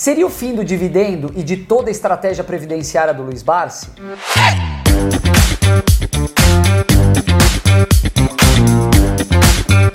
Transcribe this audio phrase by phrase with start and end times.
[0.00, 3.90] Seria o fim do dividendo e de toda a estratégia previdenciária do Luiz Barsi?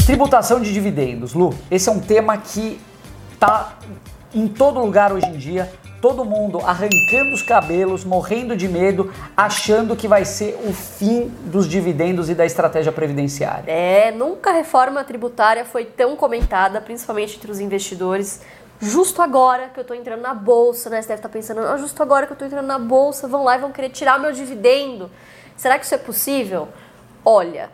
[0.06, 1.56] Tributação de dividendos, Lu.
[1.72, 2.80] Esse é um tema que
[3.40, 3.80] tá
[4.32, 5.74] em todo lugar hoje em dia.
[6.00, 11.68] Todo mundo arrancando os cabelos, morrendo de medo, achando que vai ser o fim dos
[11.68, 13.64] dividendos e da estratégia previdenciária.
[13.66, 18.42] É, nunca a reforma tributária foi tão comentada, principalmente entre os investidores.
[18.80, 21.02] Justo agora que eu tô entrando na bolsa, né?
[21.02, 23.56] Você deve estar pensando, ah, justo agora que eu tô entrando na bolsa, vão lá
[23.56, 25.10] e vão querer tirar meu dividendo.
[25.56, 26.68] Será que isso é possível?
[27.24, 27.72] Olha,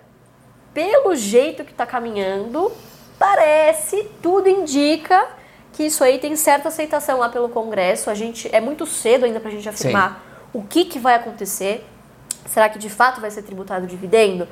[0.73, 2.72] pelo jeito que está caminhando,
[3.18, 5.28] parece, tudo indica
[5.73, 8.09] que isso aí tem certa aceitação lá pelo Congresso.
[8.09, 10.59] A gente é muito cedo ainda para a gente afirmar Sim.
[10.59, 11.86] o que, que vai acontecer.
[12.45, 14.48] Será que de fato vai ser tributado o dividendo?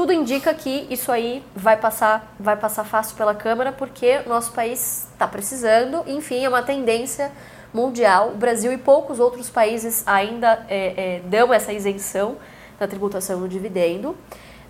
[0.00, 5.06] Tudo indica que isso aí vai passar, vai passar fácil pela Câmara, porque nosso país
[5.12, 6.02] está precisando.
[6.06, 7.30] Enfim, é uma tendência
[7.70, 8.30] mundial.
[8.30, 12.38] O Brasil e poucos outros países ainda é, é, dão essa isenção
[12.78, 14.16] da tributação no dividendo.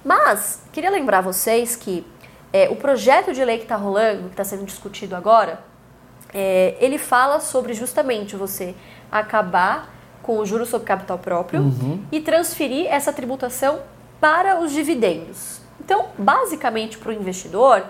[0.04, 2.04] Mas, queria lembrar vocês que
[2.52, 5.60] é, o projeto de lei que está rolando, que está sendo discutido agora,
[6.34, 8.74] é, ele fala sobre justamente você
[9.12, 9.94] acabar
[10.24, 12.02] com o juro sobre capital próprio uhum.
[12.10, 13.78] e transferir essa tributação
[14.20, 15.60] para os dividendos.
[15.80, 17.84] Então, basicamente, para o investidor,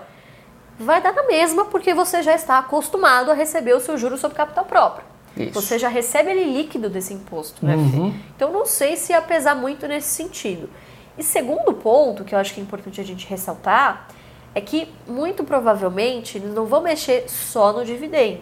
[0.79, 4.37] vai dar na mesma porque você já está acostumado a receber o seu juro sobre
[4.37, 5.05] capital próprio.
[5.37, 5.53] Isso.
[5.53, 7.75] Você já recebe ele líquido desse imposto, né?
[7.75, 8.13] Uhum.
[8.35, 10.69] Então, não sei se ia pesar muito nesse sentido.
[11.17, 14.07] E segundo ponto, que eu acho que é importante a gente ressaltar,
[14.53, 18.41] é que muito provavelmente eles não vão mexer só no dividendo.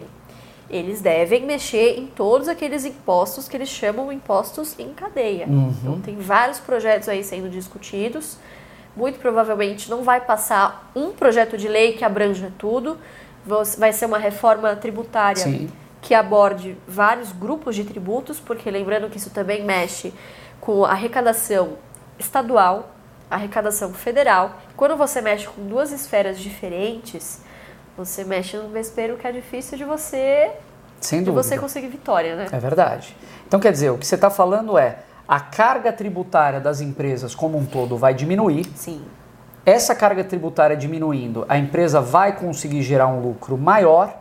[0.70, 5.46] Eles devem mexer em todos aqueles impostos que eles chamam impostos em cadeia.
[5.46, 5.74] Uhum.
[5.82, 8.38] Então tem vários projetos aí sendo discutidos.
[8.96, 12.96] Muito provavelmente não vai passar um projeto de lei que abranja tudo.
[13.78, 15.70] Vai ser uma reforma tributária Sim.
[16.00, 20.12] que aborde vários grupos de tributos, porque lembrando que isso também mexe
[20.60, 21.78] com a arrecadação
[22.18, 22.94] estadual,
[23.30, 24.60] arrecadação federal.
[24.76, 27.40] Quando você mexe com duas esferas diferentes,
[28.04, 30.52] você mexe no vespeiro que é difícil de você
[31.00, 32.46] Sem de você conseguir vitória, né?
[32.50, 33.14] É verdade.
[33.46, 37.58] Então quer dizer, o que você está falando é a carga tributária das empresas como
[37.58, 38.64] um todo vai diminuir.
[38.74, 39.02] Sim.
[39.66, 44.18] Essa carga tributária diminuindo, a empresa vai conseguir gerar um lucro maior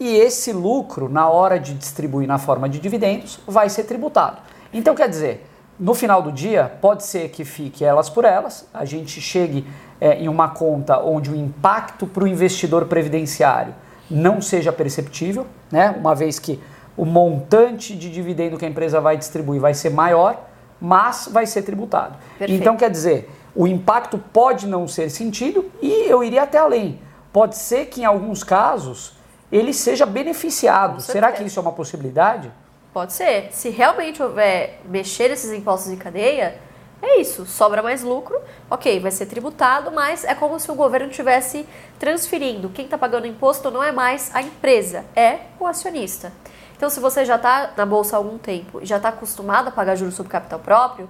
[0.00, 4.38] e esse lucro, na hora de distribuir na forma de dividendos, vai ser tributado.
[4.72, 5.46] Então quer dizer,
[5.78, 9.64] no final do dia, pode ser que fique elas por elas, a gente chegue
[10.02, 13.72] é, em uma conta onde o impacto para o investidor previdenciário
[14.10, 15.94] não seja perceptível, né?
[15.96, 16.60] uma vez que
[16.96, 20.44] o montante de dividendo que a empresa vai distribuir vai ser maior,
[20.80, 22.16] mas vai ser tributado.
[22.36, 22.60] Perfeito.
[22.60, 26.98] Então, quer dizer, o impacto pode não ser sentido e eu iria até além.
[27.32, 29.14] Pode ser que em alguns casos
[29.52, 31.00] ele seja beneficiado.
[31.00, 32.50] Será que isso é uma possibilidade?
[32.92, 33.50] Pode ser.
[33.52, 36.58] Se realmente houver mexer esses impostos em cadeia,
[37.02, 38.40] é isso, sobra mais lucro,
[38.70, 41.66] ok, vai ser tributado, mas é como se o governo estivesse
[41.98, 42.68] transferindo.
[42.68, 46.32] Quem está pagando imposto não é mais a empresa, é o acionista.
[46.76, 49.70] Então, se você já está na bolsa há algum tempo e já está acostumado a
[49.72, 51.08] pagar juros sobre capital próprio,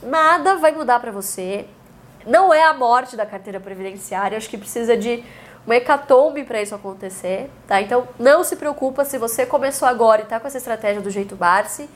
[0.00, 1.66] nada vai mudar para você.
[2.24, 5.24] Não é a morte da carteira previdenciária, acho que precisa de
[5.66, 7.80] uma hecatombe para isso acontecer, tá?
[7.82, 11.34] Então não se preocupa se você começou agora e está com essa estratégia do jeito
[11.34, 11.90] Barsi,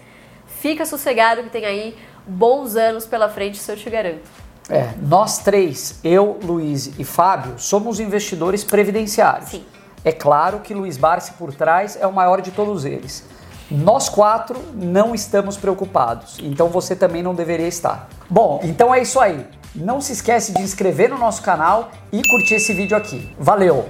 [0.47, 4.29] fica sossegado que tem aí bons anos pela frente, isso eu te garanto.
[4.69, 9.51] É, nós três, eu, Luiz e Fábio, somos investidores previdenciários.
[9.51, 9.65] Sim.
[10.05, 13.25] É claro que Luiz Barsi por trás é o maior de todos eles.
[13.71, 18.09] Nós quatro não estamos preocupados, então você também não deveria estar.
[18.29, 19.47] Bom, então é isso aí.
[19.75, 23.35] Não se esquece de inscrever no nosso canal e curtir esse vídeo aqui.
[23.39, 23.89] Valeu!